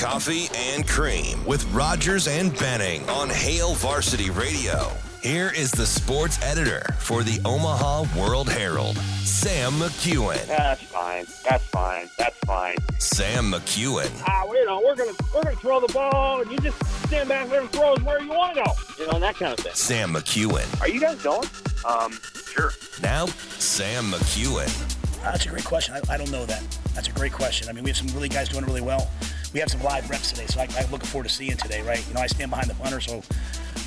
[0.00, 4.90] Coffee and Cream with Rogers and Benning on Hail Varsity Radio.
[5.22, 10.42] Here is the sports editor for the Omaha World Herald, Sam McKewon.
[10.46, 11.26] That's fine.
[11.46, 12.08] That's fine.
[12.16, 12.76] That's fine.
[12.98, 14.10] Sam McKewon.
[14.26, 17.50] Ah, you know, we're gonna we're gonna throw the ball, and you just stand back
[17.50, 18.72] there and throw it where you want to go.
[18.98, 19.74] You know, and that kind of thing.
[19.74, 20.80] Sam McKewon.
[20.80, 21.46] Are you guys going?
[21.86, 22.72] Um, sure.
[23.02, 24.96] Now, Sam McKewon.
[25.22, 25.94] That's a great question.
[25.94, 26.62] I, I don't know that.
[26.94, 27.68] That's a great question.
[27.68, 29.10] I mean, we have some really guys doing really well.
[29.52, 32.06] We have some live reps today, so I, I'm looking forward to seeing today, right?
[32.06, 33.22] You know, I stand behind the punter, so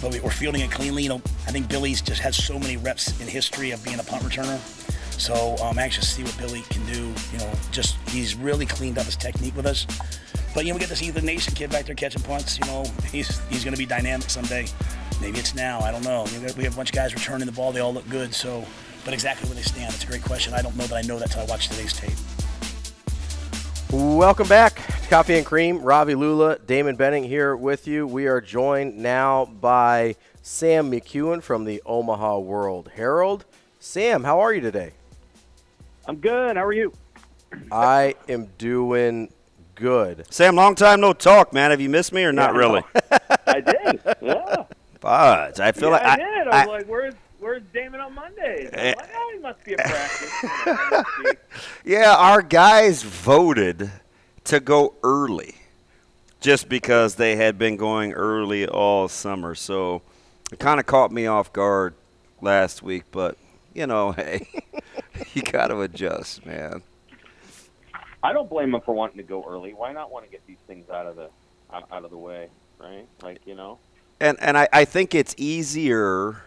[0.02, 1.04] but we, we're fielding it cleanly.
[1.04, 4.04] You know, I think Billy's just has so many reps in history of being a
[4.04, 4.60] punt returner.
[5.18, 7.14] So I'm anxious to see what Billy can do.
[7.32, 9.88] You know, just he's really cleaned up his technique with us.
[10.54, 12.60] But you know, we get to see the Nation kid back there catching punts.
[12.60, 14.68] You know, he's he's going to be dynamic someday.
[15.22, 15.80] Maybe it's now.
[15.80, 16.26] I don't know.
[16.58, 17.72] We have a bunch of guys returning the ball.
[17.72, 18.34] They all look good.
[18.34, 18.66] So,
[19.06, 20.54] but exactly where they stand, it's a great question.
[20.54, 22.12] I don't know that I know that till I watch today's tape.
[23.92, 24.73] Welcome back
[25.10, 25.82] Coffee and Cream.
[25.82, 28.08] Ravi Lulla, Damon Benning here with you.
[28.08, 33.46] We are joined now by Sam McKewon from the Omaha World Herald.
[33.80, 34.94] Sam, how are you today?
[36.08, 36.58] I'm good.
[36.58, 36.94] How are you?
[37.72, 39.32] I am doing
[39.76, 40.26] good.
[40.34, 41.70] Sam, long time no talk, man.
[41.72, 42.82] Have you missed me or not Yeah, really?
[43.48, 44.02] I did.
[44.22, 44.64] Yeah.
[45.00, 46.48] But I feel yeah, like I, did.
[46.48, 48.94] I, was like, "Where's Where's Damon on Mondays?" I'm Eh.
[48.98, 51.36] like, "Oh, he must be at practice."
[51.86, 53.92] yeah, our guys voted
[54.46, 55.56] to go early
[56.40, 59.56] just because they had been going early all summer.
[59.56, 60.02] So
[60.52, 61.94] it kind of caught me off guard
[62.42, 63.38] last week, but
[63.74, 64.48] you know, hey,
[65.34, 66.84] you got to adjust, man.
[68.22, 69.74] I don't blame him for wanting to go early.
[69.74, 71.30] Why not want to get these things out of the
[71.74, 72.50] out, out of the way,
[72.80, 73.06] right?
[73.22, 73.80] Like you know.
[74.20, 76.42] And and I, I think it's easier.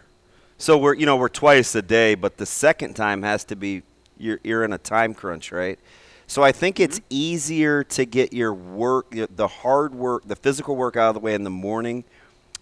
[0.59, 3.83] So we're you know we're twice a day, but the second time has to be
[4.17, 5.79] you're you're in a time crunch, right?
[6.27, 10.97] So I think it's easier to get your work, the hard work, the physical work
[10.97, 12.05] out of the way in the morning,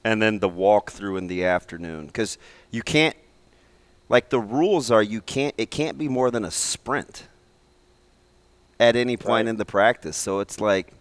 [0.04, 2.36] and then the walk through in the afternoon because
[2.70, 3.16] you can't.
[4.10, 5.54] Like the rules are, you can't.
[5.56, 7.24] It can't be more than a sprint
[8.78, 9.50] at any point Right.
[9.50, 10.16] in the practice.
[10.18, 10.92] So it's like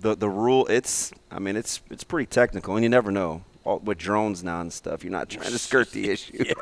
[0.00, 0.66] the the rule.
[0.66, 4.60] It's I mean it's it's pretty technical, and you never know all, with drones now
[4.60, 5.04] and stuff.
[5.04, 6.44] You're not trying to skirt the issue.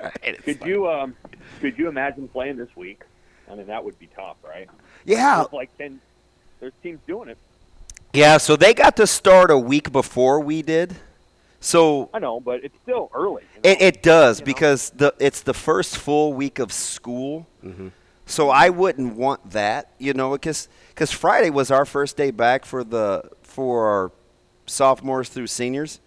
[0.00, 1.14] Right, Could like- you um
[1.60, 3.02] could you imagine playing this week?
[3.52, 4.68] I mean, that would be tough, right?
[5.04, 6.00] Yeah, There's like ten.
[6.60, 7.38] There's teams doing it.
[8.12, 8.38] yeah.
[8.38, 10.96] So they got to start a week before we did.
[11.60, 13.42] So I know, but it's still early.
[13.42, 13.70] you know?
[13.70, 14.46] It, it does You know?
[14.46, 17.46] because the it's the first full week of school.
[17.64, 17.88] Mm-hmm.
[18.26, 22.64] So I wouldn't want that, you know, because because Friday was our first day back
[22.64, 24.12] for the for our
[24.66, 26.00] sophomores through seniors,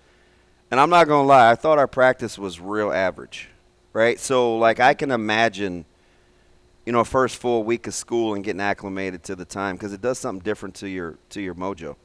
[0.72, 3.50] and I'm not gonna lie, I thought our practice was real average,
[3.94, 4.20] right?
[4.20, 5.86] So like I can imagine,
[6.86, 10.02] you know, first full week of school and getting acclimated to the time because it
[10.02, 11.96] does something different to your to your mojo.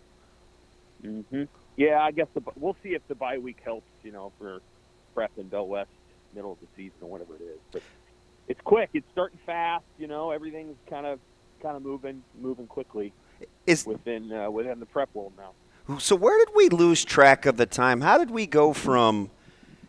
[1.05, 1.45] Mm-hmm.
[1.77, 3.87] Yeah, I guess the, we'll see if the bye week helps.
[4.03, 4.61] You know, for
[5.15, 5.91] prep and Bell West
[6.35, 7.59] middle of the season or whatever it is.
[7.73, 7.83] But
[8.49, 8.91] it's quick.
[8.95, 9.85] It's starting fast.
[9.99, 11.19] You know, everything's kind of
[11.63, 13.13] kind of moving moving quickly
[13.67, 15.99] Is within uh, within the prep world now.
[15.99, 18.01] So where did we lose track of the time?
[18.01, 19.31] How did we go from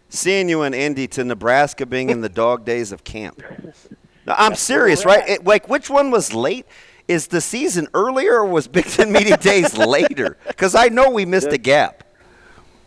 [0.09, 3.41] seeing you in Indy to Nebraska being in the dog days of camp?
[4.31, 5.27] No, I'm serious, right?
[5.27, 6.65] It, like which one was late?
[7.07, 10.37] Is the season earlier or was Big Ten Media Days later?
[10.47, 12.03] Because I know we missed a gap.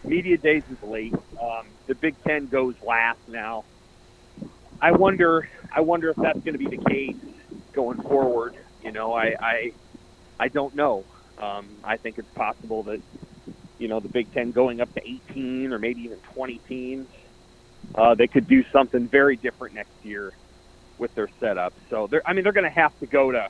[0.05, 1.15] Media days is late.
[1.41, 3.65] Um, the Big Ten goes last now.
[4.81, 5.49] I wonder.
[5.71, 7.16] I wonder if that's going to be the case
[7.72, 8.55] going forward.
[8.82, 9.72] You know, I I,
[10.41, 11.05] I don't know.
[11.38, 13.03] Um, I think it's possible that
[13.78, 17.09] you know the Big Ten going up to 18 or maybe even 20 teams,
[17.94, 20.32] uh, they could do something very different next year
[20.99, 21.72] with their setup.
[21.91, 22.22] So they're.
[22.27, 23.49] I mean, they're going to have to go to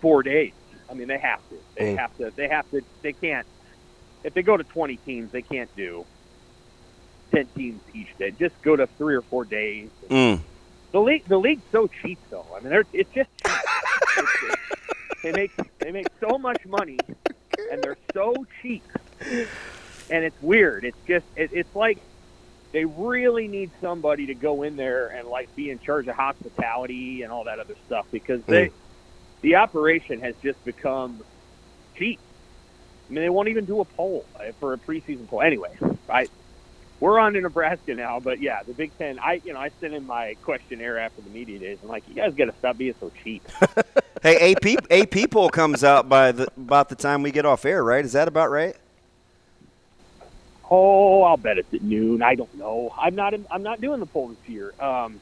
[0.00, 0.52] four days.
[0.88, 1.56] I mean, they have to.
[1.76, 1.98] They Mm.
[1.98, 2.32] have to.
[2.36, 2.82] They have to.
[3.02, 3.46] They can't.
[4.24, 6.04] If they go to 20 teams, they can't do
[7.32, 8.30] 10 teams each day.
[8.32, 9.88] Just go to three or four days.
[10.08, 10.40] Mm.
[10.92, 12.46] The league, the league's so cheap, though.
[12.56, 13.62] I mean, they're, it's just it's,
[14.42, 14.56] it's,
[15.22, 16.98] they make they make so much money,
[17.70, 18.82] and they're so cheap,
[20.10, 20.84] and it's weird.
[20.84, 21.98] It's just it, it's like
[22.72, 27.22] they really need somebody to go in there and like be in charge of hospitality
[27.22, 28.70] and all that other stuff because they
[29.42, 31.22] the operation has just become
[31.96, 32.18] cheap.
[33.08, 35.42] I mean, they won't even do a poll uh, for a preseason poll.
[35.42, 35.76] Anyway,
[36.08, 36.26] I
[36.98, 39.18] we're on to Nebraska now, but yeah, the Big Ten.
[39.18, 41.78] I you know I sent in my questionnaire after the media days.
[41.82, 43.46] I'm like, you guys got to stop being so cheap.
[44.22, 47.84] Hey, AP AP poll comes out by the about the time we get off air,
[47.84, 48.04] right?
[48.04, 48.74] Is that about right?
[50.70, 52.22] Oh, I'll bet it's at noon.
[52.22, 52.90] I don't know.
[53.00, 53.34] I'm not.
[53.50, 54.74] I'm not doing the poll this year.
[54.80, 55.20] Um,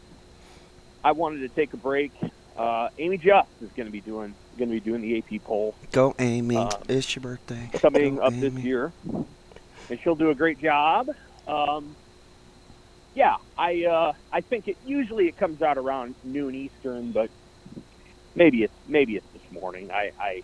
[1.02, 2.12] I wanted to take a break
[2.56, 5.74] Uh, Amie Just is going to be doing going to be doing the AP poll
[5.92, 6.56] Go, Amy.
[6.56, 7.70] Um, it's your birthday.
[7.80, 11.08] coming Go, up this year, and she'll do a great job.
[11.46, 11.96] Um,
[13.14, 17.30] yeah, I uh, I think it usually it comes out around noon Eastern, but
[18.34, 19.90] maybe it's maybe it's this morning.
[19.90, 20.42] I I,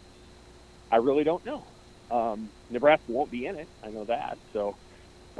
[0.91, 1.67] I really don't know.
[2.11, 3.69] Um, Nebraska won't be in it.
[3.83, 4.39] I know that.
[4.53, 4.77] So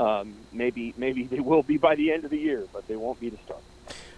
[0.01, 3.21] um, maybe maybe they will be by the end of the year, but they won't
[3.21, 3.61] be to start.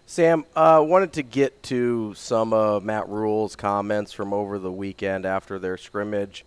[0.06, 5.26] Sam, uh, wanted to get to some of Matt Rhule's comments from over the weekend
[5.26, 6.44] after their scrimmage.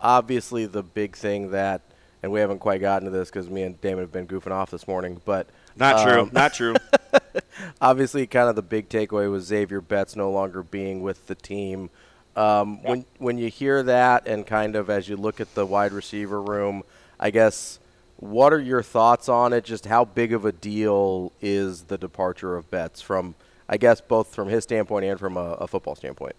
[0.00, 1.82] Obviously, the big thing that,
[2.22, 4.70] and we haven't quite gotten to this because me and Damon have been goofing off
[4.70, 6.22] this morning, but Not true.
[6.22, 6.74] um, Not true.
[7.80, 11.90] obviously, kind of the big takeaway was Zavier Betts no longer being with the team.
[12.36, 15.92] Um, When when you hear that, and kind of as you look at the wide
[15.92, 16.84] receiver room,
[17.18, 17.80] I guess
[18.18, 19.64] what are your thoughts on it?
[19.64, 23.34] Just how big of a deal is the departure of Betts from,
[23.68, 26.34] I guess, both from his standpoint and from a, a football standpoint?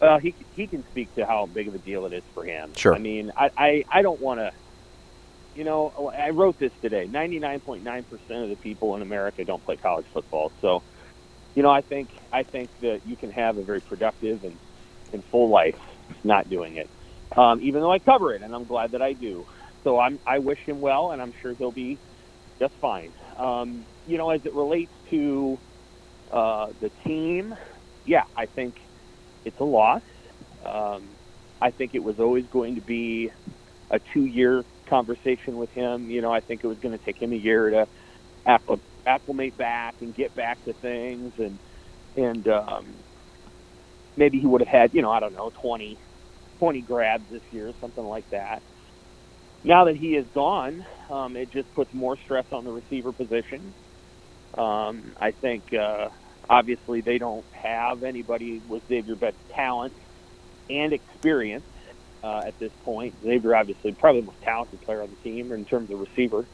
[0.00, 2.74] Well, he he can speak to how big of a deal it is for him.
[2.76, 2.94] Sure.
[2.94, 4.52] I mean, I I, I don't want to.
[5.56, 7.06] You know, I wrote this today.
[7.06, 10.50] Ninety-nine point nine percent of the people in America don't play college football.
[10.60, 10.82] So,
[11.54, 14.56] you know, I think I think that you can have a very productive and,
[15.12, 15.78] and full life
[16.24, 16.90] not doing it.
[17.36, 19.46] Um, even though I cover it, and I'm glad that I do.
[19.84, 22.00] So I'm I wish him well, and I'm sure he'll be
[22.60, 23.14] just fine.
[23.38, 25.60] Um, you know, as it relates to
[26.32, 27.54] uh, the team,
[28.04, 28.76] yeah, I think
[29.44, 30.02] it's a loss.
[30.64, 31.16] Um,
[31.62, 33.30] I think it was always going to be
[33.90, 36.10] a two-year conversation with him.
[36.10, 37.86] You know, I think it was going to take him a year to
[38.48, 41.60] accl- acclimate back and get back to things, and
[42.16, 43.04] and um,
[44.16, 45.98] maybe he would have had, you know, I don't know, 20,
[46.58, 48.62] 20 grabs this year, something like that.
[49.64, 53.72] Now that he is gone, um, it just puts more stress on the receiver position.
[54.56, 56.10] Um, I think uh,
[56.48, 59.94] obviously they don't have anybody with Zavier Betts' talent
[60.68, 61.64] and experience
[62.22, 63.14] uh, at this point.
[63.24, 66.44] Zavier obviously probably the most talented player on the team in terms of receiver.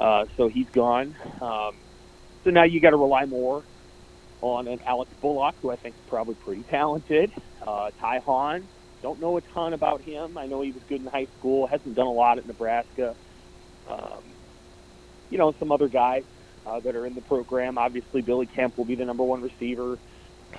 [0.00, 1.14] Uh, so he's gone.
[1.40, 1.74] Um,
[2.42, 3.62] so now you got to rely more
[4.40, 7.30] on an Alex Bullock, who I think is probably pretty talented.
[7.64, 8.66] Uh, Ty Hahn,
[9.02, 10.36] don't know a ton about him.
[10.36, 13.14] I know he was good in high school, hasn't done a lot at Nebraska.
[13.88, 14.22] Um,
[15.30, 16.24] you know, some other guys
[16.66, 17.78] uh, that are in the program.
[17.78, 19.98] Obviously, Billy Kemp will be the number one receiver.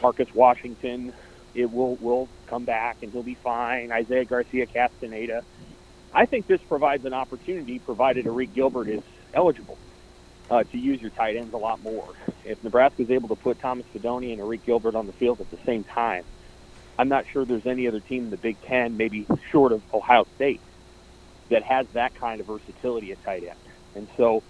[0.02, 1.14] Marcus Washington,
[1.54, 3.92] it will will come back and he'll be fine.
[3.92, 5.44] Isaiah Garcia Castaneda.
[6.14, 9.04] I think this provides an opportunity, provided Arik Gilbert is
[9.34, 9.78] eligible,
[10.50, 12.14] uh, to use your tight ends a lot more.
[12.44, 15.50] If Nebraska is able to put Thomas Fidone and Arik Gilbert on the field at
[15.52, 16.26] the same time,
[17.02, 20.24] I'm not sure there's any other team in the Big Ten, maybe short of Ohio
[20.36, 20.62] State,
[21.50, 23.58] that has that kind of versatility at tight end.
[23.96, 24.44] And so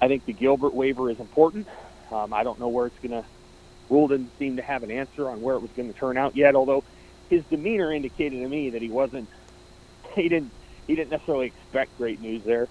[0.00, 1.68] I think the Gilbert waiver is important.
[2.10, 3.24] Um, I don't know where it's going to.
[3.88, 6.34] Rhule didn't seem to have an answer on where it was going to turn out
[6.34, 6.56] yet.
[6.56, 6.82] Although
[7.30, 9.28] his demeanor indicated to me that he wasn't.
[10.16, 10.52] He didn't.
[10.88, 12.68] He didn't necessarily expect great news there.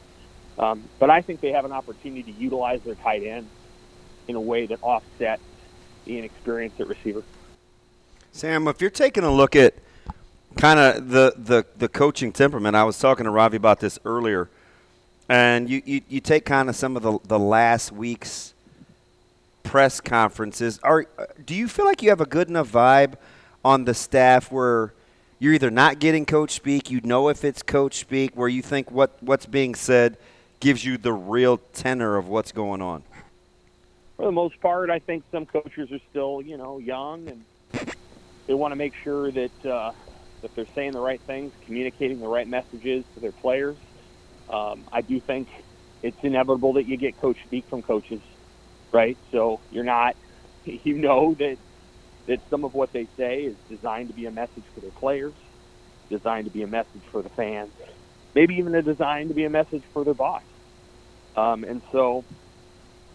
[0.57, 3.49] Um, but I think they have an opportunity to utilize their tight end
[4.27, 5.41] in a way that offsets
[6.05, 7.23] the inexperience at receiver.
[8.31, 9.73] Sam, if you're taking a look at
[10.55, 14.49] kind of the, the, the coaching temperament, I was talking to Ravi about this earlier,
[15.27, 18.53] and you, you, you take kind of some of the, the last week's
[19.63, 20.79] press conferences.
[20.81, 21.05] Are
[21.45, 23.15] do you feel like you have a good enough vibe
[23.63, 24.93] on the staff where
[25.37, 28.91] you're either not getting coach speak, you know if it's coach speak, where you think
[28.91, 30.17] what, what's being said
[30.59, 33.03] gives you the real tenor of what's going on?
[34.17, 37.43] For the most part, I think some coaches are still, you know, young and
[38.51, 39.93] they want to make sure that uh,
[40.41, 43.79] that they're saying the right things, communicating the right messages to their players.
[44.53, 45.47] Um, I do think
[46.03, 48.21] it's inevitable that you get coach speak from coaches,
[48.91, 49.17] right?
[49.31, 50.15] So you're not,
[50.65, 51.59] you know that
[52.27, 55.37] that some of what they say is designed to be a message for their players,
[56.09, 57.71] designed to be a message for the fans,
[58.35, 60.43] maybe even a design to be a message for their boss.
[61.37, 62.25] Um, and so,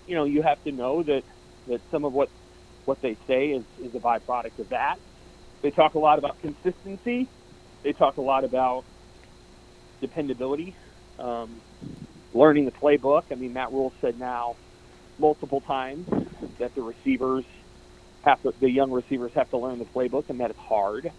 [0.07, 1.25] you know, you have to know that
[1.67, 2.31] that some of what
[2.87, 4.97] what they say is, is a byproduct of that.
[5.67, 7.27] They talk a lot about consistency.
[7.83, 8.85] They talk a lot about
[10.01, 10.77] dependability,
[11.19, 11.61] um,
[12.33, 13.25] learning the playbook.
[13.33, 14.55] I mean, Matt Rhule said now
[15.19, 16.07] multiple times
[16.61, 17.45] that the receivers
[18.25, 21.11] have to, the young receivers have to learn the playbook, and that it's hard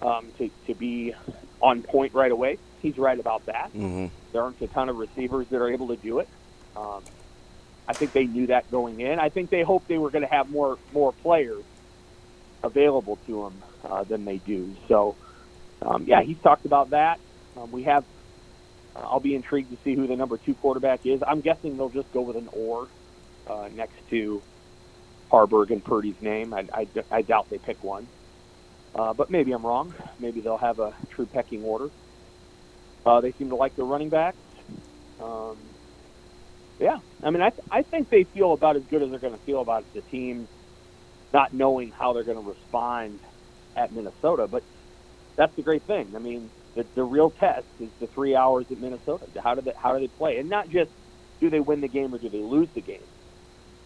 [0.00, 1.12] um, to, to be
[1.60, 2.58] on point right away.
[2.82, 3.72] He's right about that.
[3.74, 4.06] Mm-hmm.
[4.30, 6.28] There aren't a ton of receivers that are able to do it.
[6.76, 7.02] Um,
[7.88, 9.18] I think they knew that going in.
[9.18, 11.64] I think they hoped they were going to have more more players
[12.66, 14.74] available to them uh, than they do.
[14.88, 15.16] So,
[15.82, 17.16] um, yeah, he's talked about that.
[17.56, 18.04] Um, we have.
[18.94, 21.20] Uh, I'll be intrigued to see who the number two quarterback is.
[21.26, 22.88] I'm guessing they'll just go with an or
[23.46, 24.42] uh, next to
[25.32, 26.54] Haarberg and Purdy's name.
[26.54, 28.08] I, I, I doubt they pick one.
[28.98, 29.94] Uh, but maybe I'm wrong.
[30.18, 31.90] Maybe they'll have a true pecking order.
[33.04, 34.38] Uh, they seem to like their running backs.
[35.20, 35.70] Um,
[36.78, 39.32] yeah, I mean, I, th- I think they feel about as good as they're going
[39.32, 40.48] to feel about the team
[41.32, 43.20] not knowing how they're going to respond
[43.76, 44.46] at Minnesota.
[44.46, 44.62] But
[45.36, 46.12] that's the great thing.
[46.16, 49.26] I mean, the, the real test is the three hours at Minnesota.
[49.42, 50.90] How do they how do they play, and not just
[51.40, 53.06] do they win the game or do they lose the game,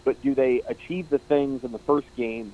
[0.05, 2.53] but do they achieve the things in the first game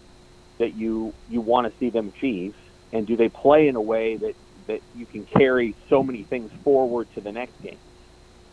[0.58, 2.54] that you you want to see them achieve,
[2.92, 4.34] and do they play in a way that
[4.66, 7.78] that you can carry so many things forward to the next game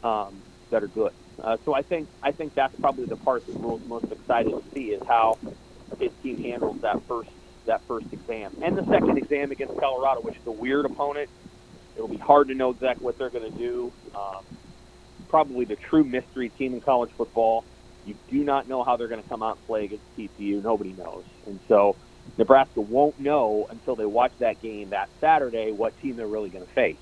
[0.04, 1.12] um, that are good.
[1.42, 4.64] Uh, so I think I think that's probably the part that Rhule's most excited to
[4.74, 5.38] see is how
[6.00, 7.30] his team handles that first
[7.66, 11.30] that first exam and the second exam against Colorado, which is a weird opponent.
[11.96, 13.92] It'll be hard to know exactly what they're going to do.
[14.16, 14.44] Um,
[15.30, 17.64] probably the true mystery team in college football.
[18.06, 20.62] You do not know how they're going to come out and play against TCU.
[20.62, 21.96] Nobody knows, and so
[22.38, 26.66] Nebraska won't know until they watch that game that Saturday what team they're really going
[26.66, 26.98] to face.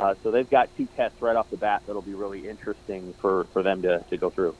[0.00, 3.44] Uh, so they've got two tests right off the bat that'll be really interesting for,
[3.52, 4.56] for them to, to go through.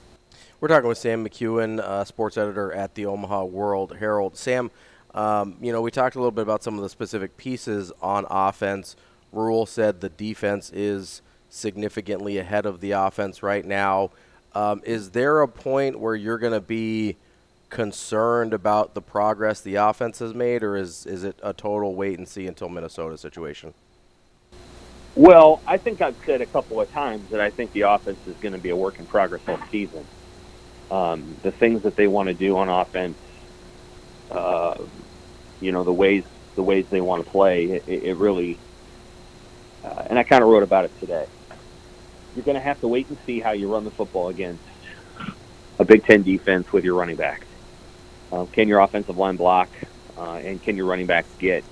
[0.60, 4.36] We're talking with Sam McKewon, uh, sports editor at the Omaha World Herald.
[4.36, 4.70] Sam,
[5.14, 8.26] um, you know, we talked a little bit about some of the specific pieces on
[8.30, 8.96] offense.
[9.32, 14.10] Rhule said the defense is significantly ahead of the offense right now.
[14.54, 17.16] Um, is there a point where you're going to be
[17.70, 22.18] concerned about the progress the offense has made, or is, is it a total wait
[22.18, 23.72] and see until Minnesota situation?
[25.14, 28.36] Well, I think I've said a couple of times that I think the offense is
[28.36, 30.06] going to be a work in progress all season.
[30.92, 33.16] Um, the things that they want to do on offense,
[34.30, 34.76] uh,
[35.58, 36.22] you know, the ways
[36.54, 38.58] the ways they want to play, it, it really.
[39.82, 41.26] Uh, and I kind of wrote about it today.
[42.36, 44.62] You're going to have to wait and see how you run the football against
[45.78, 47.46] a Big Ten defense with your running back.
[48.30, 49.70] Uh, can your offensive line block,
[50.18, 51.64] uh, and can your running backs get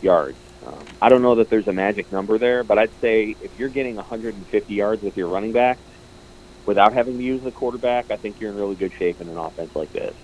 [0.00, 0.38] yards?
[0.66, 3.68] Um, I don't know that there's a magic number there, but I'd say if you're
[3.68, 5.80] getting 150 yards with your running backs
[6.66, 9.38] without having to use the quarterback, I think you're in really good shape in an
[9.38, 10.14] offense like this.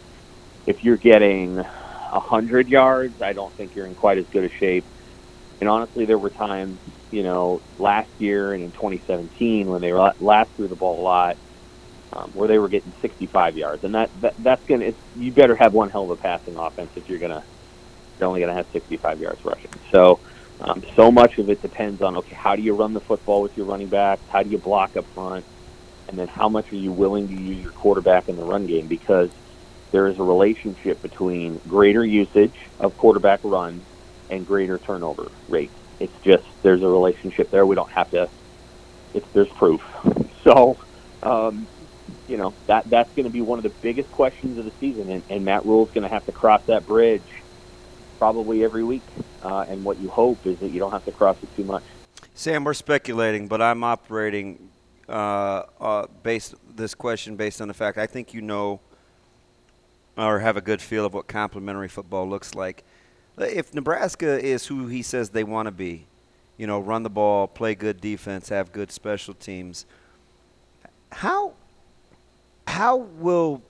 [0.66, 4.84] If you're getting 100 yards, I don't think you're in quite as good a shape.
[5.61, 6.80] And honestly, there were times,
[7.11, 11.37] you know, last year and in 2017 when they last threw the ball a lot,
[12.12, 14.92] um, where they were getting 65 yards, and that, that that's gonna.
[15.14, 17.44] you better have one hell of a passing offense if you're gonna.
[18.18, 19.70] You're only gonna have 65 yards rushing.
[19.92, 20.20] So
[20.61, 23.56] um, so much of it depends on okay, how do you run the football with
[23.56, 24.22] your running backs?
[24.28, 25.46] How do you block up front?
[26.09, 28.87] And then how much are you willing to use your quarterback in the run game?
[28.87, 29.30] Because
[29.92, 33.82] there is a relationship between greater usage of quarterback run
[34.30, 35.71] and greater turnover rate.
[36.00, 37.64] It's just there's a relationship there.
[37.64, 38.28] We don't have to.
[39.14, 39.82] It's there's proof.
[40.42, 40.76] So,
[41.23, 41.68] um,
[42.26, 45.09] you know that that's going to be one of the biggest questions of the season,
[45.09, 47.23] and, and Matt Rhule's going to have to cross that bridge
[48.18, 49.02] probably every week.
[49.40, 51.85] Uh, and what you hope is that you don't have to cross it too much.
[52.35, 54.59] Sam, we're speculating, but I'm operating
[55.09, 58.80] uh, uh, based this question based on the fact I think you know
[60.16, 62.85] or have a good feel of what complementary football looks like.
[63.38, 66.06] If Nebraska is who he says they want to be,
[66.59, 69.87] you know, run the ball, play good defense, have good special teams,
[71.11, 71.54] how
[72.66, 73.62] how will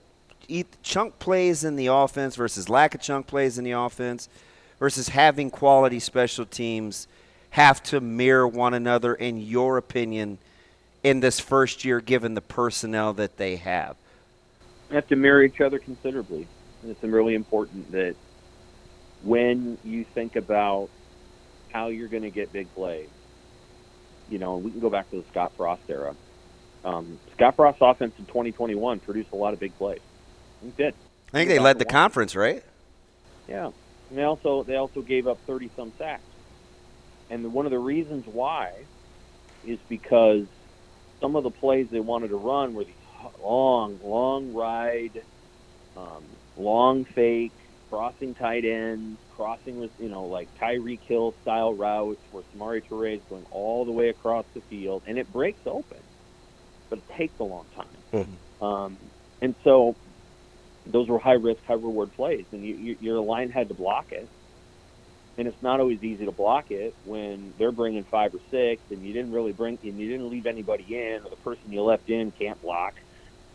[0.83, 4.29] chunk plays in the offense versus lack of chunk plays in the offense
[4.79, 7.07] versus having quality special teams
[7.51, 10.39] have to mirror one another in your opinion
[11.03, 13.97] in this first year given the personnel that they have?
[14.89, 16.47] They have to mirror each other considerably.
[16.83, 18.17] And it's really important that
[19.23, 20.89] when you think about
[21.73, 23.09] how you're going to get big plays,
[24.29, 26.15] you know, we can go back to the Scott Frost era.
[26.85, 30.01] Um, Scott Frost's offense in 2021 produced a lot of big plays.
[30.63, 30.95] He did.
[31.33, 32.63] I think they led the conference, right?
[33.49, 33.71] Yeah,
[34.11, 36.23] and they also they also gave up 30 some sacks.
[37.31, 38.73] And one of the reasons why
[39.65, 40.47] is because
[41.23, 42.95] some of the plays they wanted to run were these
[43.43, 45.23] long, long ride,
[45.97, 46.25] um,
[46.59, 47.53] long fake,
[47.89, 53.15] crossing tight ends, crossing with you know like Tyreek Hill style routes where Samari Toure
[53.15, 55.99] is going all the way across the field, and it breaks open,
[56.91, 57.87] but it takes a long time.
[58.13, 58.65] Mm-hmm.
[58.65, 58.97] Um,
[59.41, 59.95] and so
[60.87, 64.11] those were high risk, high reward plays, and you, you, your line had to block
[64.11, 64.29] it.
[65.39, 69.03] And it's not always easy to block it when they're bringing five or six, and
[69.03, 72.09] you didn't really bring, and you didn't leave anybody in, or the person you left
[72.09, 72.95] in can't block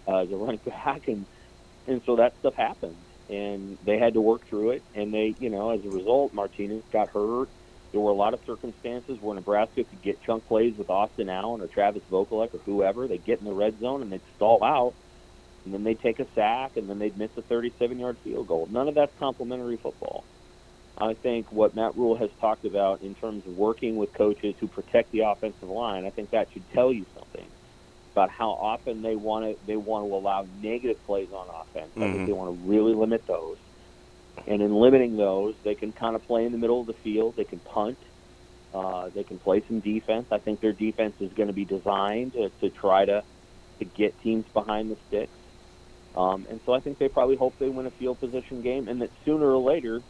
[0.07, 1.27] uh, as a running back, and
[1.85, 5.49] and so that stuff happened, and they had to work through it, and they, you
[5.49, 7.49] know, as a result, Martinez got hurt.
[7.93, 11.61] There were a lot of circumstances where Nebraska could get chunk plays with Austin Allen
[11.61, 13.07] or Travis Vokolek or whoever.
[13.07, 14.95] They get in the red zone and they'd stall out
[15.67, 18.67] and then they'd take a sack, and then they'd miss a 37-yard field goal.
[18.71, 20.25] None of that's complimentary football.
[20.99, 24.67] I think what Matt Rhule has talked about in terms of working with coaches who
[24.67, 27.47] protect the offensive line, I think that should tell you something
[28.13, 31.91] about how often they want to they want to allow negative plays on offense.
[31.95, 33.57] I think they want to really limit those.
[34.47, 37.35] And in limiting those, they can kind of play in the middle of the field.
[37.37, 37.99] They can punt.
[38.73, 40.27] Uh, they can play some defense.
[40.31, 43.23] I think their defense is going to be designed to, to try to
[43.79, 45.31] to get teams behind the sticks.
[46.15, 49.01] Um, and so I think they probably hope they win a field position game, and
[49.01, 50.01] that sooner or later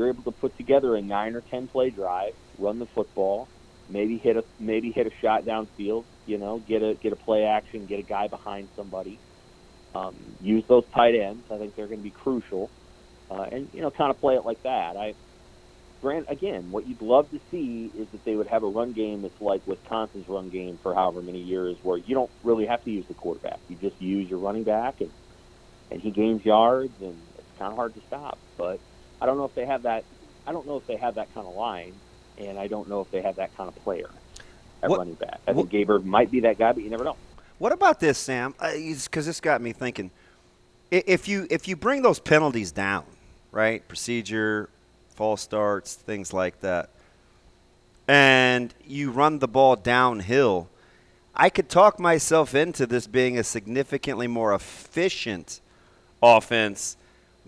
[0.00, 3.50] you're able to put together a nine or ten play drive, run the football,
[3.86, 6.06] maybe hit a maybe hit a shot downfield.
[6.24, 9.20] You know, get a get a play action, get a guy behind somebody.
[9.94, 11.44] Um, use those tight ends.
[11.50, 12.72] I think they're going to be crucial,
[13.30, 14.96] uh, and you know, kind of play it like that.
[14.96, 15.16] I
[16.02, 19.20] Grant, again, what you'd love to see is that they would have a run game
[19.20, 22.90] that's like Wisconsin's run game for however many years, where you don't really have to
[22.90, 23.60] use the quarterback.
[23.68, 25.12] You just use your running back, and
[25.90, 28.40] and he gains yards, and it's kind of hard to stop.
[28.56, 28.80] But
[29.20, 30.04] I don't know if they have that.
[30.46, 31.92] I don't know if they have that kind of line,
[32.38, 34.10] and I don't know if they have that kind of player
[34.82, 35.40] at What- running back.
[35.46, 37.16] I what- think Gaber might be that guy, but you never know.
[37.58, 38.54] What about this, Sam?
[38.58, 40.10] Because this got me thinking.
[40.90, 43.04] If you if you bring those penalties down,
[43.52, 43.86] right?
[43.86, 44.70] Procedure,
[45.14, 46.90] false starts, things like that,
[48.08, 50.68] and you run the ball downhill,
[51.34, 55.60] I could talk myself into this being a significantly more efficient
[56.22, 56.96] offense.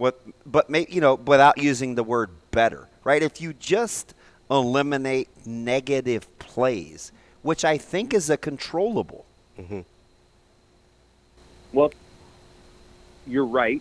[0.03, 3.23] What, but may, you know, without using the word better, right?
[3.23, 4.15] If you just
[4.51, 9.25] eliminate negative plays, which I think is a controllable.
[11.73, 11.93] Well,
[13.29, 13.81] you're right.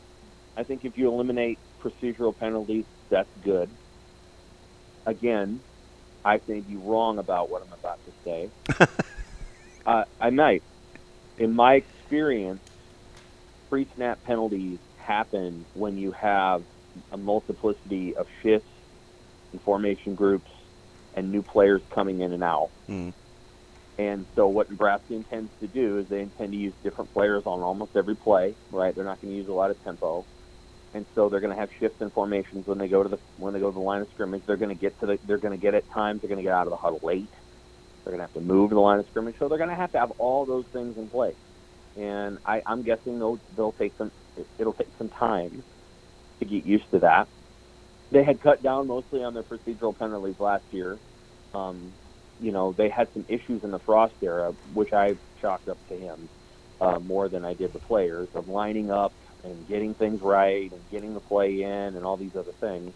[0.55, 3.67] I think if you eliminate procedural penalties, that's good.
[5.07, 5.59] Again,
[6.23, 8.49] I may be wrong about what I'm about to say.
[9.87, 10.61] uh, I might.
[11.39, 12.61] In my experience,
[13.71, 14.77] pre-snap penalties
[15.11, 16.63] happen when you have
[17.11, 18.69] a multiplicity of shifts
[19.51, 20.49] and formation groups
[21.13, 22.71] and new players coming in and out.
[22.89, 23.13] Mhm.
[23.97, 27.61] And so what Nebraska intends to do is they intend to use different players on
[27.61, 28.95] almost every play, right?
[28.95, 30.25] They're not going to use a lot of tempo.
[30.93, 33.53] And so they're going to have shifts and formations when they go to the when
[33.53, 34.43] they go to the line of scrimmage.
[34.45, 36.43] They're going to get to the they're going to get at times they're going to
[36.43, 37.33] get out of the huddle late.
[38.03, 39.35] They're going to have to move to the line of scrimmage.
[39.39, 41.37] So they're going to have to have all those things in place.
[41.95, 44.11] And I, I'm guessing they'll they'll take some
[44.57, 45.63] it'll take some time
[46.39, 47.27] to get used to that.
[48.11, 50.99] They had cut down mostly on their procedural penalties last year.
[51.53, 51.95] Um,
[52.39, 55.95] you know, they had some issues in the Frost era, which I chalked up to
[55.97, 56.29] him
[56.81, 59.13] uh, more than I did the players of lining up
[59.43, 62.93] and getting things right and getting the play in and all these other things.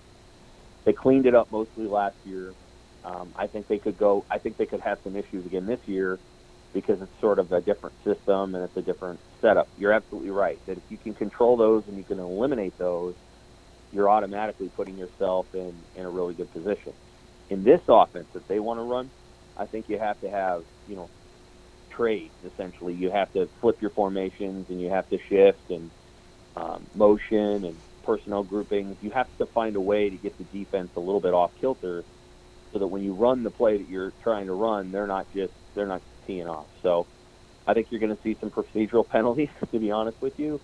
[0.86, 2.56] They cleaned it up mostly last year.
[3.04, 4.26] Um, I think they could go.
[4.32, 6.20] I think they could have some issues again this year
[6.76, 9.70] because it's sort of a different system and it's a different setup.
[9.78, 13.16] You're absolutely right that if you can control those and you can eliminate those,
[13.92, 16.94] you're automatically putting yourself in, in a really good position.
[17.50, 19.10] In this offense that they want to run,
[19.56, 21.10] I think you have to have, you know,
[21.96, 22.94] trades essentially.
[22.94, 25.92] You have to flip your formations and you have to shift and
[26.58, 28.98] um, motion and personnel groupings.
[29.00, 32.04] You have to find a way to get the defense a little bit off kilter
[32.74, 35.54] so that when you run the play that you're trying to run, they're not just
[35.74, 36.70] they're not teeing off.
[36.82, 37.08] So
[37.68, 40.62] I think you're going to see some procedural penalties, to be honest with you.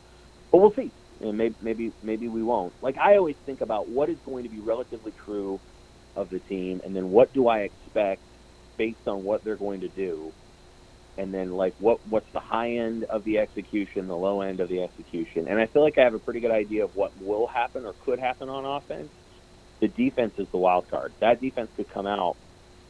[0.52, 0.94] But we'll see.
[1.22, 2.74] And maybe maybe maybe we won't.
[2.82, 5.62] Like I always think about what is going to be relatively true
[6.16, 8.24] of the team, and then what do I expect
[8.78, 10.34] based on what they're going to do,
[11.18, 14.70] and then like what what's the high end of the execution, the low end of
[14.70, 17.48] the execution, and I feel like I have a pretty good idea of what will
[17.48, 19.12] happen or could happen on offense.
[19.82, 21.16] The defense is the wild card.
[21.22, 22.38] That defense could come out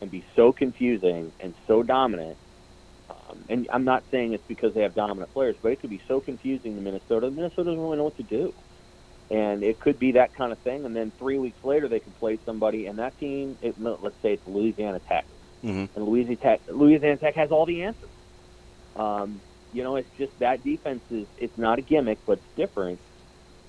[0.02, 2.38] and be so confusing and so dominant.
[3.32, 6.02] Um, and I'm not saying it's because they have dominant players, but it could be
[6.08, 7.32] so confusing to Minnesota.
[7.32, 8.54] Minnesota doesn't really know what to do.
[9.30, 10.86] And it could be that kind of thing.
[10.86, 14.34] And then three weeks later, they could play somebody, and that team, it, let's say
[14.34, 15.26] it's Louisiana Tech.
[15.64, 15.90] Mhm.
[15.96, 18.12] And Louisiana Tech, Louisiana Tech has all the answers.
[18.96, 19.42] Um,
[19.72, 23.00] you know, it's just that defense is, it's not a gimmick, but it's different.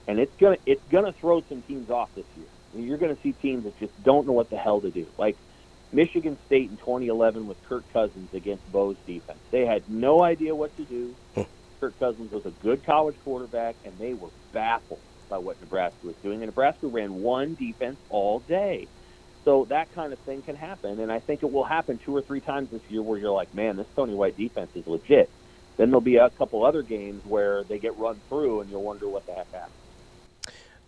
[0.09, 2.49] And it's gonna it's gonna throw some teams off this year.
[2.73, 5.13] I mean, you're gonna see teams that just don't know what the hell to do.
[5.17, 5.39] Like
[5.93, 9.39] Michigan State in 2011 with Kirk Cousins against Bo's defense.
[9.51, 11.15] They had no idea what to do.
[11.35, 11.43] Hmm.
[11.81, 16.17] Kirk Cousins was a good college quarterback, and they were baffled by what Nebraska was
[16.17, 16.37] doing.
[16.37, 18.87] And Nebraska ran one defense all day.
[19.45, 22.23] So that kind of thing can happen, and I think it will happen two or
[22.23, 25.29] three times this year where you're like, man, this Tony White defense is legit.
[25.77, 29.09] Then there'll be a couple other games where they get run through, and you'll wonder
[29.09, 29.73] what the heck happened.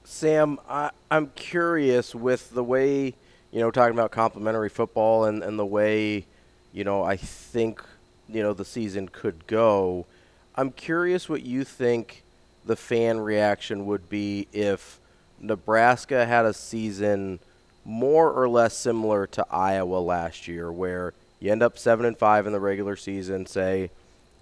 [0.05, 3.15] Sam, I, I'm curious with the way,
[3.55, 6.27] you know, talking about complementary football and, and the way,
[6.73, 7.81] you know, I think,
[8.29, 10.07] you know, the season could go.
[10.57, 12.25] I'm curious what you think
[12.67, 14.99] the fan reaction would be if
[15.39, 17.39] Nebraska had a season
[17.85, 22.49] more or less similar to Iowa last year, where you end up seven and five
[22.49, 23.89] in the regular season, say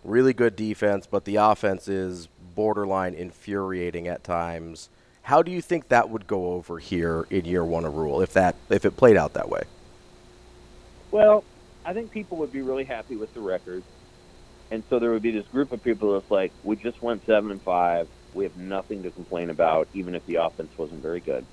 [0.04, 4.88] really good defense, but the offense is borderline infuriating at times.
[5.22, 8.32] How do you think that would go over here in year one of Rhule if
[8.34, 9.62] that if it played out that way?
[11.10, 11.44] Well,
[11.84, 13.82] I think people would be really happy with the record,
[14.70, 17.50] and so there would be this group of people that's like, we just went seven
[17.50, 18.08] and five.
[18.34, 21.44] We have nothing to complain about, even if the offense wasn't very good.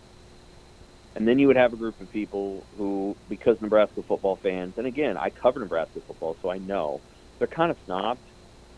[1.16, 4.88] And then you would have a group of people who, because Nebraska football fans, and
[4.88, 7.02] again, I cover Nebraska football, so I know
[7.38, 8.22] they're kind of snobs.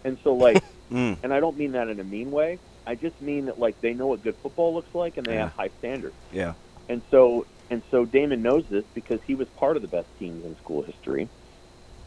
[0.04, 1.18] And so, like, Mm.
[1.24, 2.60] and I don't mean that in a mean way.
[2.88, 5.42] I just mean that, like, they know what good football looks like, and they Yeah.
[5.42, 6.18] have high standards.
[6.32, 6.56] Yeah.
[6.90, 10.46] And so, and so Damon knows this because he was part of the best teams
[10.46, 11.30] in school history.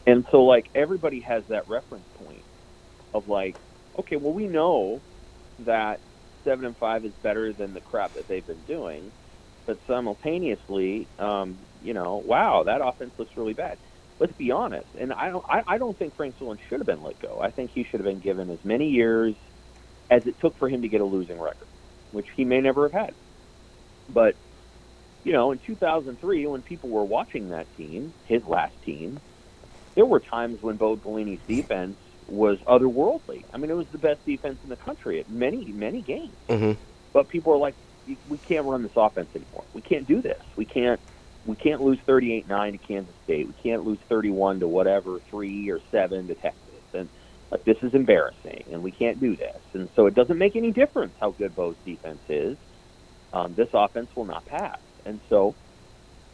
[0.05, 2.45] And so, like, everybody has that reference point
[3.13, 3.57] of like,
[3.99, 5.03] okay, well, we know
[5.59, 6.01] that
[6.43, 9.13] seven and five is better than the crap that they've been doing,
[9.67, 13.79] but simultaneously, um, you know, wow, that offense looks really bad.
[14.19, 17.01] Let's be honest, and I don't, I, I don't think Frank Solich should have been
[17.01, 17.39] let go.
[17.41, 19.35] I think he should have been given as many years
[20.09, 21.67] as it took for him to get a losing record,
[22.11, 23.15] which he may never have had.
[24.09, 24.35] But
[25.23, 29.21] you know, in 2003, when people were watching that team, his last team,
[29.95, 33.45] there were times when Bo Pelini's defense was otherworldly.
[33.53, 36.37] I mean, it was the best defense in the country at many, many games.
[36.49, 36.79] Mm-hmm.
[37.13, 39.65] But people are like, "We- we can't run this offense anymore.
[39.73, 40.41] We can't do this.
[40.55, 41.01] We can't.
[41.43, 43.47] We can't lose 38-9 to Kansas State.
[43.47, 46.83] We can't lose 31 to whatever three or seven to Texas.
[46.93, 47.09] And
[47.51, 49.61] like this is embarrassing, and we can't do this.
[49.73, 52.57] And so it doesn't make any difference how good Bo's defense is.
[53.33, 54.79] Um, this offense will not pass.
[55.05, 55.57] And so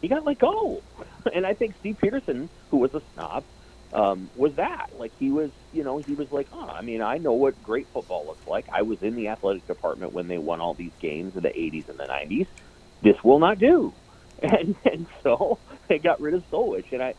[0.00, 0.84] he got let go.
[1.34, 3.44] And I think Steve Pederson, who was a snob,
[3.92, 4.88] um, was that.
[4.92, 7.88] Like he was, you know, he was like, oh, I mean, I know what great
[7.92, 8.66] football looks like.
[8.72, 11.88] I was in the athletic department when they won all these games in the 80s
[11.88, 12.46] and the 90s.
[13.02, 13.96] This will not do.
[14.42, 16.86] And and so they got rid of Solich.
[16.92, 17.14] And I,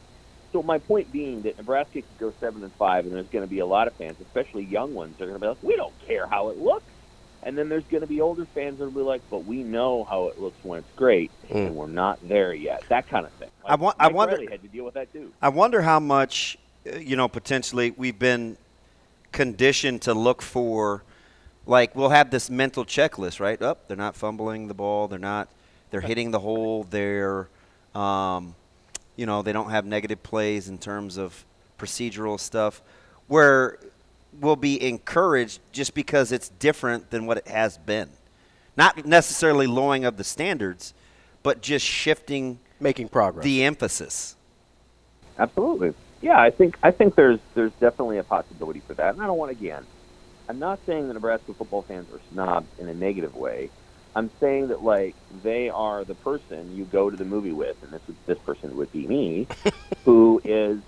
[0.53, 3.49] so my point being that Nebraska could go seven and five, and there's going to
[3.49, 5.75] be a lot of fans, especially young ones, that are going to be like, we
[5.75, 6.85] don't care how it looks.
[7.45, 10.05] And then there's going to be older fans that will be like, but we know
[10.05, 11.67] how it looks when it's great, Mm.
[11.67, 12.83] and we're not there yet.
[12.87, 13.49] That kind of thing.
[13.63, 15.33] Like, I wa- I wonder- Riley had to deal with that too.
[15.41, 16.57] I wonder how much,
[16.89, 18.55] uh, you know, potentially we've been
[19.33, 21.03] conditioned to look for,
[21.65, 23.61] like we'll have this mental checklist, right?
[23.61, 25.49] Up, they're not fumbling the ball, they're not,
[25.91, 27.47] they're hitting the hole, they're,
[27.95, 28.55] um,
[29.15, 31.45] you know, they don't have negative plays in terms of
[31.77, 32.81] procedural stuff,
[33.27, 33.77] where
[34.39, 38.09] we'll be encouraged just because it's different than what it has been,
[38.75, 40.93] not necessarily lowering of the standards,
[41.43, 43.43] but just shifting Making progress.
[43.43, 44.35] the emphasis.
[45.37, 45.93] Absolutely.
[46.21, 49.13] Yeah, I think I think there's there's definitely a possibility for that.
[49.13, 49.85] And I don't want again.
[50.47, 53.69] I'm not saying the Nebraska football fans are snobs in a negative way.
[54.15, 57.93] I'm saying that like they are the person you go to the movie with, and
[57.93, 59.49] this would, this person would be me,
[60.05, 60.79] who is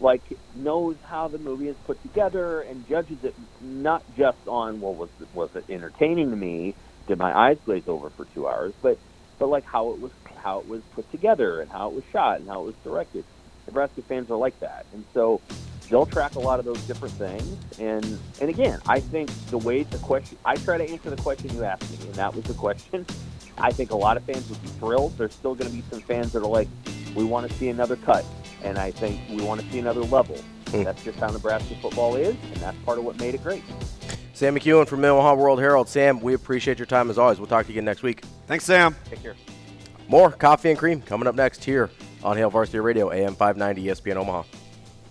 [0.00, 4.94] like knows how the movie is put together and judges it not just on well
[4.96, 6.76] was it, was it entertaining to me?
[7.08, 8.74] Did my eyes glaze over for two hours?
[8.82, 9.00] But
[9.38, 12.40] but like how it was how it was put together and how it was shot
[12.40, 13.26] and how it was directed.
[13.66, 15.40] Nebraska fans are like that, and so
[15.88, 17.56] they'll track a lot of those different things.
[17.78, 21.54] And and again, I think the way the question I try to answer the question
[21.54, 23.06] you asked me, and that was the question.
[23.58, 25.16] I think a lot of fans would be thrilled.
[25.18, 26.68] There's still going to be some fans that are like,
[27.14, 28.24] we want to see another cut,
[28.64, 30.36] and I think we want to see another level.
[30.68, 30.84] Hmm.
[30.84, 33.62] That's just how Nebraska football is, and that's part of what made it great.
[34.32, 35.88] Sam McKewon from Omaha World Herald.
[35.88, 37.38] Sam, we appreciate your time as always.
[37.38, 38.24] We'll talk to you again next week.
[38.46, 38.96] Thanks, Sam.
[39.10, 39.36] Take care.
[40.08, 41.90] More coffee and cream coming up next here
[42.24, 44.42] on Hail Varsity Radio, AM 590 ESPN Omaha.